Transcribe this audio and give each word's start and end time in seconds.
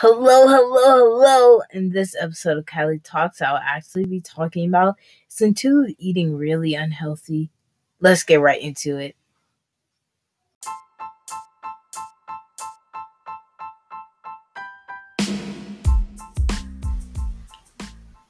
Hello, 0.00 0.46
hello, 0.46 0.96
hello. 0.96 1.60
In 1.72 1.90
this 1.90 2.14
episode 2.20 2.56
of 2.56 2.66
Kylie 2.66 3.02
Talks, 3.02 3.42
I'll 3.42 3.56
actually 3.56 4.04
be 4.04 4.20
talking 4.20 4.68
about 4.68 4.94
intuitive 5.40 5.96
eating 5.98 6.36
really 6.36 6.74
unhealthy? 6.74 7.50
Let's 7.98 8.22
get 8.22 8.40
right 8.40 8.62
into 8.62 8.96
it. 8.96 9.16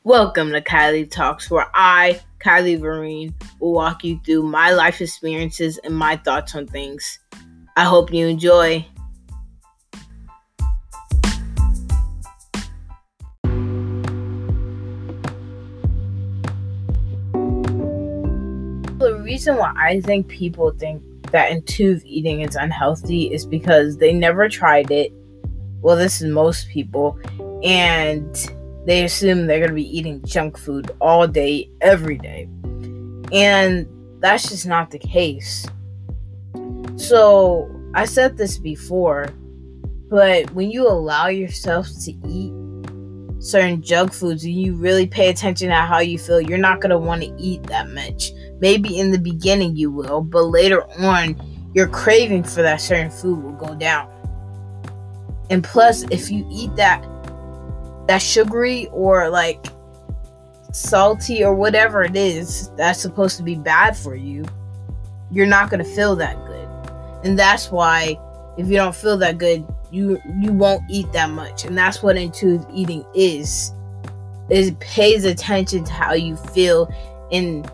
Welcome 0.04 0.52
to 0.52 0.62
Kylie 0.62 1.10
Talks, 1.10 1.50
where 1.50 1.66
I, 1.74 2.18
Kylie 2.42 2.80
Vereen, 2.80 3.34
will 3.60 3.74
walk 3.74 4.04
you 4.04 4.18
through 4.24 4.44
my 4.44 4.70
life 4.70 5.02
experiences 5.02 5.78
and 5.84 5.94
my 5.94 6.16
thoughts 6.16 6.54
on 6.54 6.66
things. 6.66 7.18
I 7.76 7.84
hope 7.84 8.10
you 8.10 8.26
enjoy. 8.26 8.86
Reason 19.28 19.58
why 19.58 19.74
I 19.76 20.00
think 20.00 20.26
people 20.28 20.70
think 20.70 21.02
that 21.32 21.50
intuitive 21.50 22.02
eating 22.06 22.40
is 22.40 22.56
unhealthy 22.56 23.24
is 23.26 23.44
because 23.44 23.98
they 23.98 24.14
never 24.14 24.48
tried 24.48 24.90
it. 24.90 25.12
Well, 25.82 25.96
this 25.96 26.22
is 26.22 26.32
most 26.32 26.68
people, 26.68 27.18
and 27.62 28.34
they 28.86 29.04
assume 29.04 29.46
they're 29.46 29.58
going 29.58 29.68
to 29.68 29.74
be 29.74 29.98
eating 29.98 30.24
junk 30.24 30.56
food 30.56 30.90
all 30.98 31.28
day, 31.28 31.70
every 31.82 32.16
day. 32.16 32.48
And 33.30 33.86
that's 34.20 34.48
just 34.48 34.66
not 34.66 34.90
the 34.90 34.98
case. 34.98 35.66
So, 36.96 37.70
I 37.94 38.06
said 38.06 38.38
this 38.38 38.56
before, 38.56 39.28
but 40.08 40.50
when 40.52 40.70
you 40.70 40.88
allow 40.88 41.28
yourself 41.28 41.86
to 42.04 42.12
eat 42.26 42.52
certain 43.40 43.82
junk 43.82 44.14
foods 44.14 44.42
and 44.44 44.54
you 44.54 44.74
really 44.74 45.06
pay 45.06 45.28
attention 45.28 45.68
to 45.68 45.74
how 45.74 45.98
you 45.98 46.18
feel, 46.18 46.40
you're 46.40 46.56
not 46.56 46.80
going 46.80 46.90
to 46.90 46.98
want 46.98 47.22
to 47.22 47.34
eat 47.38 47.62
that 47.64 47.90
much. 47.90 48.32
Maybe 48.60 48.98
in 48.98 49.10
the 49.10 49.18
beginning 49.18 49.76
you 49.76 49.90
will, 49.90 50.20
but 50.20 50.44
later 50.44 50.84
on, 50.98 51.40
your 51.74 51.88
craving 51.88 52.44
for 52.44 52.62
that 52.62 52.80
certain 52.80 53.10
food 53.10 53.42
will 53.42 53.52
go 53.52 53.74
down. 53.74 54.10
And 55.50 55.62
plus, 55.62 56.02
if 56.10 56.30
you 56.30 56.46
eat 56.50 56.74
that 56.76 57.04
that 58.08 58.22
sugary 58.22 58.88
or 58.90 59.28
like 59.28 59.66
salty 60.72 61.44
or 61.44 61.54
whatever 61.54 62.02
it 62.02 62.16
is 62.16 62.70
that's 62.76 63.00
supposed 63.00 63.36
to 63.36 63.42
be 63.42 63.54
bad 63.54 63.96
for 63.96 64.14
you, 64.14 64.44
you're 65.30 65.46
not 65.46 65.70
going 65.70 65.84
to 65.84 65.90
feel 65.94 66.16
that 66.16 66.36
good. 66.46 66.68
And 67.24 67.38
that's 67.38 67.70
why 67.70 68.18
if 68.56 68.66
you 68.66 68.74
don't 68.74 68.94
feel 68.94 69.16
that 69.18 69.38
good, 69.38 69.64
you 69.90 70.20
you 70.40 70.52
won't 70.52 70.82
eat 70.90 71.10
that 71.12 71.30
much. 71.30 71.64
And 71.64 71.76
that's 71.76 72.02
what 72.02 72.16
intuitive 72.16 72.66
eating 72.72 73.04
is. 73.14 73.72
It 74.50 74.78
pays 74.80 75.24
attention 75.24 75.84
to 75.84 75.92
how 75.92 76.14
you 76.14 76.36
feel 76.36 76.92
and 77.30 77.70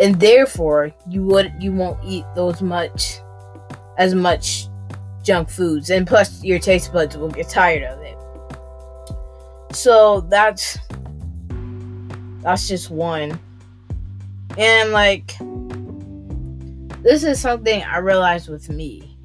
and 0.00 0.18
therefore 0.20 0.92
you 1.08 1.24
would 1.24 1.52
you 1.60 1.72
won't 1.72 1.98
eat 2.04 2.24
those 2.34 2.60
much 2.62 3.20
as 3.98 4.14
much 4.14 4.68
junk 5.22 5.48
foods. 5.48 5.90
And 5.90 6.06
plus 6.06 6.42
your 6.44 6.58
taste 6.58 6.92
buds 6.92 7.16
will 7.16 7.30
get 7.30 7.48
tired 7.48 7.82
of 7.82 8.00
it. 8.02 8.16
So 9.74 10.20
that's 10.22 10.78
that's 12.42 12.68
just 12.68 12.90
one. 12.90 13.38
And 14.58 14.92
like 14.92 15.36
this 17.02 17.22
is 17.22 17.38
something 17.40 17.82
i 17.82 17.98
realized 17.98 18.48
with 18.48 18.68
me. 18.68 19.16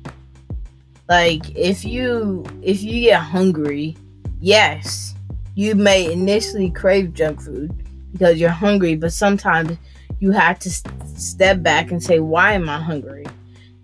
Like 1.08 1.56
if 1.56 1.83
you 1.83 2.45
if 2.61 2.83
you 2.83 3.02
get 3.02 3.22
hungry 3.22 3.98
yes 4.42 5.16
you 5.56 5.76
may 5.76 6.09
initially 6.11 6.72
crave 6.72 7.14
junk 7.14 7.42
food 7.42 7.83
because 8.14 8.39
you're 8.39 8.50
hungry 8.50 8.95
but 8.95 9.11
sometimes 9.11 9.78
you 10.20 10.31
have 10.31 10.60
to 10.60 10.70
step 10.70 11.64
back 11.64 11.92
and 11.92 12.02
say, 12.02 12.20
Why 12.20 12.54
am 12.54 12.70
I 12.70 12.80
hungry? 12.80 13.26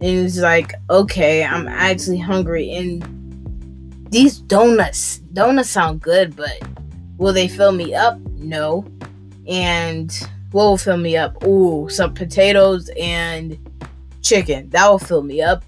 And 0.01 0.25
it's 0.25 0.39
like, 0.39 0.73
Okay, 0.89 1.43
I'm 1.43 1.67
actually 1.67 2.19
hungry. 2.19 2.71
And 2.71 4.07
these 4.11 4.39
donuts, 4.39 5.19
donuts 5.33 5.69
sound 5.69 6.01
good, 6.01 6.35
but 6.35 6.57
will 7.17 7.33
they 7.33 7.47
fill 7.47 7.71
me 7.71 7.93
up? 7.93 8.19
No. 8.37 8.85
And 9.47 10.11
what 10.51 10.63
will 10.65 10.77
fill 10.77 10.97
me 10.97 11.17
up? 11.17 11.43
Ooh, 11.43 11.89
some 11.89 12.13
potatoes 12.13 12.89
and 12.97 13.57
chicken. 14.21 14.69
That 14.69 14.87
will 14.89 14.99
fill 14.99 15.23
me 15.23 15.41
up. 15.41 15.63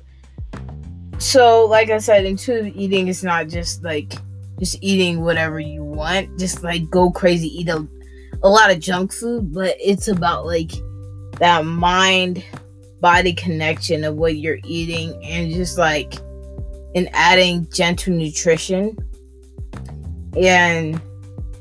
So, 1.19 1.65
like 1.65 1.89
I 1.89 1.97
said, 1.97 2.25
intuitive 2.25 2.75
eating 2.75 3.07
is 3.07 3.23
not 3.23 3.47
just 3.47 3.83
like 3.83 4.13
just 4.59 4.77
eating 4.81 5.21
whatever 5.21 5.59
you 5.59 5.83
want, 5.83 6.37
just 6.39 6.63
like 6.63 6.89
go 6.89 7.11
crazy, 7.11 7.47
eat 7.59 7.69
a 7.69 7.87
a 8.43 8.49
lot 8.49 8.71
of 8.71 8.79
junk 8.79 9.11
food, 9.13 9.53
but 9.53 9.75
it's 9.79 10.07
about 10.07 10.45
like 10.45 10.71
that 11.39 11.65
mind 11.65 12.43
body 12.99 13.33
connection 13.33 14.03
of 14.03 14.15
what 14.15 14.37
you're 14.37 14.59
eating 14.63 15.23
and 15.23 15.51
just 15.51 15.77
like 15.77 16.15
and 16.95 17.09
adding 17.13 17.67
gentle 17.71 18.13
nutrition. 18.13 18.97
And 20.35 21.01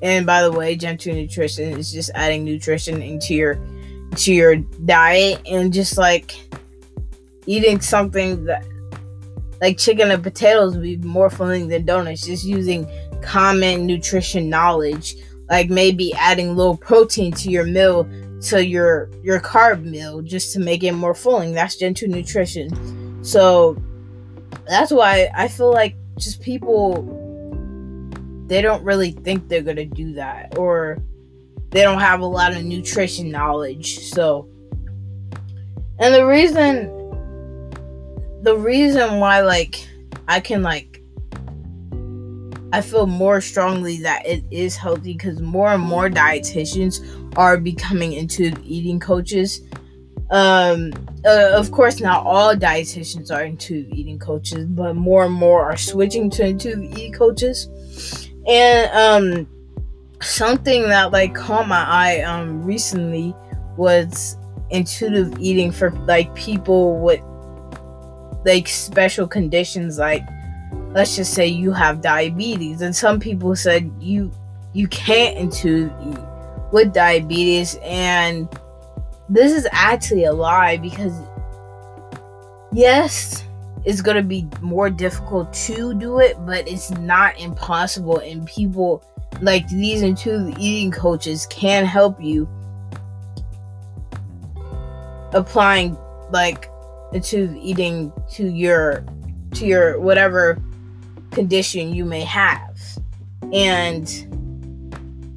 and 0.02 0.26
by 0.26 0.42
the 0.42 0.52
way, 0.52 0.76
gentle 0.76 1.14
nutrition 1.14 1.78
is 1.78 1.90
just 1.90 2.10
adding 2.14 2.44
nutrition 2.44 3.02
into 3.02 3.34
your 3.34 3.58
to 4.16 4.32
your 4.32 4.56
diet 4.56 5.40
and 5.46 5.72
just 5.72 5.98
like 5.98 6.36
eating 7.46 7.80
something 7.80 8.44
that 8.44 8.64
like 9.60 9.78
chicken 9.78 10.10
and 10.10 10.22
potatoes 10.22 10.74
would 10.74 10.82
be 10.82 10.96
more 10.98 11.30
filling 11.30 11.68
than 11.68 11.84
donuts 11.84 12.26
just 12.26 12.44
using 12.44 12.88
common 13.22 13.86
nutrition 13.86 14.48
knowledge 14.48 15.16
like 15.48 15.70
maybe 15.70 16.12
adding 16.14 16.48
a 16.48 16.52
little 16.52 16.76
protein 16.76 17.32
to 17.32 17.50
your 17.50 17.64
meal 17.64 18.08
to 18.40 18.64
your 18.64 19.10
your 19.22 19.40
carb 19.40 19.84
meal 19.84 20.20
just 20.22 20.52
to 20.52 20.60
make 20.60 20.82
it 20.82 20.92
more 20.92 21.14
filling 21.14 21.52
that's 21.52 21.76
gentle 21.76 22.08
nutrition. 22.08 23.24
So 23.24 23.76
that's 24.68 24.90
why 24.92 25.30
i 25.34 25.48
feel 25.48 25.72
like 25.72 25.94
just 26.18 26.40
people 26.40 27.02
they 28.46 28.62
don't 28.62 28.82
really 28.84 29.10
think 29.10 29.48
they're 29.48 29.62
gonna 29.62 29.84
do 29.84 30.12
that 30.14 30.56
or 30.56 30.98
they 31.70 31.82
don't 31.82 32.00
have 32.00 32.20
a 32.20 32.26
lot 32.26 32.56
of 32.56 32.64
nutrition 32.64 33.30
knowledge. 33.30 33.98
So 33.98 34.48
and 35.98 36.14
the 36.14 36.24
reason 36.24 36.92
the 38.42 38.56
reason 38.56 39.18
why 39.18 39.40
like 39.40 39.86
i 40.28 40.38
can 40.38 40.62
like 40.62 40.95
I 42.76 42.82
feel 42.82 43.06
more 43.06 43.40
strongly 43.40 43.96
that 44.02 44.26
it 44.26 44.44
is 44.50 44.76
healthy 44.76 45.14
because 45.14 45.40
more 45.40 45.72
and 45.72 45.82
more 45.82 46.10
dietitians 46.10 47.00
are 47.34 47.56
becoming 47.56 48.12
intuitive 48.12 48.62
eating 48.66 49.00
coaches. 49.00 49.62
Um, 50.30 50.92
uh, 51.24 51.52
of 51.54 51.70
course, 51.70 52.00
not 52.00 52.26
all 52.26 52.54
dietitians 52.54 53.34
are 53.34 53.44
intuitive 53.44 53.90
eating 53.94 54.18
coaches, 54.18 54.66
but 54.66 54.94
more 54.94 55.24
and 55.24 55.32
more 55.32 55.64
are 55.64 55.78
switching 55.78 56.28
to 56.32 56.48
intuitive 56.48 56.84
eating 56.84 57.14
coaches. 57.14 58.28
And 58.46 58.90
um, 58.92 59.48
something 60.20 60.82
that 60.90 61.12
like 61.12 61.34
caught 61.34 61.66
my 61.66 61.82
eye 61.82 62.20
um 62.24 62.62
recently 62.62 63.34
was 63.78 64.36
intuitive 64.68 65.38
eating 65.40 65.72
for 65.72 65.92
like 66.04 66.34
people 66.34 67.00
with 67.00 67.22
like 68.44 68.68
special 68.68 69.26
conditions 69.26 69.98
like 69.98 70.22
let's 70.72 71.16
just 71.16 71.34
say 71.34 71.46
you 71.46 71.72
have 71.72 72.00
diabetes 72.00 72.80
and 72.80 72.94
some 72.94 73.20
people 73.20 73.54
said 73.54 73.90
you 74.00 74.30
you 74.72 74.88
can't 74.88 75.36
into 75.36 75.92
eat 76.02 76.18
with 76.72 76.92
diabetes 76.92 77.78
and 77.82 78.48
this 79.28 79.52
is 79.52 79.66
actually 79.72 80.24
a 80.24 80.32
lie 80.32 80.76
because 80.76 81.12
yes 82.72 83.44
it's 83.84 84.00
going 84.00 84.16
to 84.16 84.22
be 84.22 84.46
more 84.60 84.90
difficult 84.90 85.52
to 85.52 85.94
do 85.94 86.18
it 86.18 86.36
but 86.46 86.66
it's 86.68 86.90
not 86.90 87.38
impossible 87.38 88.18
and 88.18 88.46
people 88.46 89.02
like 89.42 89.68
these 89.68 90.02
intuitive 90.02 90.58
eating 90.58 90.90
coaches 90.90 91.46
can 91.50 91.84
help 91.84 92.20
you 92.20 92.48
applying 95.32 95.96
like 96.30 96.70
intuitive 97.12 97.56
eating 97.56 98.12
to 98.30 98.48
your 98.48 99.04
to 99.56 99.66
your 99.66 99.98
whatever 99.98 100.60
condition 101.30 101.94
you 101.94 102.04
may 102.04 102.22
have. 102.22 102.78
And 103.52 104.08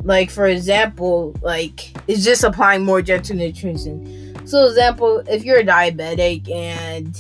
like 0.04 0.30
for 0.30 0.48
example, 0.48 1.36
like 1.42 1.92
it's 2.08 2.24
just 2.24 2.44
applying 2.44 2.84
more 2.84 3.02
gentle 3.02 3.36
nutrition. 3.36 4.48
So 4.48 4.66
example, 4.66 5.24
if 5.28 5.44
you're 5.44 5.60
a 5.60 5.66
diabetic 5.66 6.50
and 6.50 7.16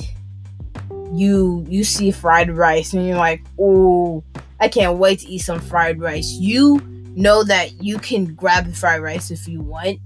you 1.11 1.65
you 1.69 1.83
see 1.83 2.11
fried 2.11 2.51
rice 2.51 2.93
and 2.93 3.05
you're 3.05 3.17
like, 3.17 3.43
"Oh, 3.59 4.23
I 4.59 4.67
can't 4.67 4.97
wait 4.97 5.19
to 5.19 5.27
eat 5.27 5.39
some 5.39 5.59
fried 5.59 5.99
rice." 5.99 6.31
You 6.31 6.79
know 7.15 7.43
that 7.43 7.83
you 7.83 7.97
can 7.97 8.33
grab 8.35 8.67
the 8.67 8.73
fried 8.73 9.01
rice 9.01 9.31
if 9.31 9.47
you 9.47 9.61
want, 9.61 9.99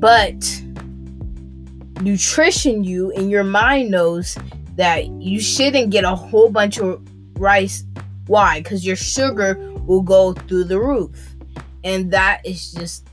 but 0.00 0.62
nutrition 2.00 2.84
you 2.84 3.10
and 3.12 3.30
your 3.30 3.44
mind 3.44 3.90
knows 3.90 4.36
that 4.76 5.06
you 5.06 5.40
shouldn't 5.40 5.90
get 5.90 6.04
a 6.04 6.14
whole 6.14 6.50
bunch 6.50 6.78
of 6.78 7.02
rice 7.38 7.84
Why? 8.26 8.60
Because 8.60 8.86
your 8.86 8.96
sugar 8.96 9.58
will 9.86 10.02
go 10.02 10.34
through 10.34 10.64
the 10.64 10.78
roof. 10.78 11.34
And 11.82 12.12
that 12.12 12.40
is 12.44 12.72
just 12.72 13.08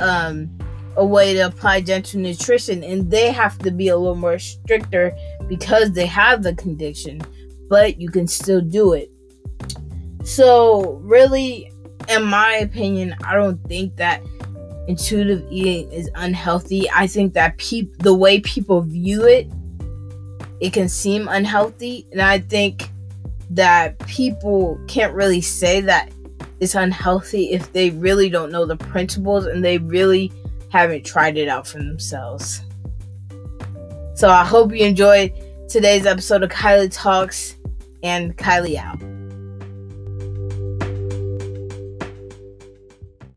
um, 0.00 0.50
a 0.96 1.06
way 1.06 1.34
to 1.34 1.40
apply 1.42 1.82
gentle 1.82 2.20
nutrition. 2.20 2.82
And 2.82 3.10
they 3.10 3.30
have 3.30 3.58
to 3.58 3.70
be 3.70 3.88
a 3.88 3.96
little 3.96 4.16
more 4.16 4.40
stricter 4.40 5.16
because 5.48 5.92
they 5.92 6.06
have 6.06 6.42
the 6.42 6.54
condition, 6.56 7.20
but 7.68 8.00
you 8.00 8.08
can 8.08 8.26
still 8.26 8.60
do 8.60 8.92
it. 8.92 9.10
So, 10.24 10.94
really, 11.04 11.70
in 12.08 12.24
my 12.24 12.54
opinion, 12.54 13.14
I 13.24 13.34
don't 13.34 13.62
think 13.68 13.96
that 13.96 14.20
intuitive 14.88 15.44
eating 15.50 15.90
is 15.92 16.10
unhealthy. 16.14 16.88
I 16.90 17.06
think 17.06 17.32
that 17.34 17.56
peop- 17.58 17.98
the 17.98 18.14
way 18.14 18.40
people 18.40 18.82
view 18.82 19.24
it, 19.24 19.50
it 20.60 20.72
can 20.72 20.88
seem 20.88 21.28
unhealthy. 21.28 22.06
And 22.12 22.20
I 22.20 22.38
think 22.38 22.90
that 23.50 23.98
people 24.06 24.78
can't 24.88 25.14
really 25.14 25.40
say 25.40 25.80
that 25.82 26.10
it's 26.60 26.74
unhealthy 26.74 27.52
if 27.52 27.72
they 27.72 27.90
really 27.90 28.28
don't 28.28 28.50
know 28.50 28.64
the 28.64 28.76
principles 28.76 29.46
and 29.46 29.64
they 29.64 29.78
really 29.78 30.32
haven't 30.70 31.04
tried 31.04 31.36
it 31.36 31.48
out 31.48 31.66
for 31.66 31.78
themselves. 31.78 32.62
So 34.14 34.28
I 34.28 34.44
hope 34.44 34.72
you 34.72 34.84
enjoyed 34.84 35.32
today's 35.68 36.06
episode 36.06 36.42
of 36.42 36.50
Kylie 36.50 36.92
Talks 36.92 37.56
and 38.02 38.36
Kylie 38.36 38.76
out. 38.76 39.13